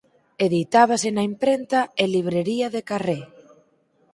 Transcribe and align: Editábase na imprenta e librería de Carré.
Editábase 0.47 1.09
na 1.15 1.23
imprenta 1.31 1.79
e 2.03 2.05
librería 2.15 2.67
de 2.75 2.81
Carré. 2.89 3.19